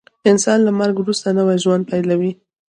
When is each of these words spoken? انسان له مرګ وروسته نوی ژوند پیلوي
انسان 0.31 0.59
له 0.63 0.71
مرګ 0.79 0.95
وروسته 0.99 1.27
نوی 1.37 1.57
ژوند 1.63 1.83
پیلوي 1.91 2.31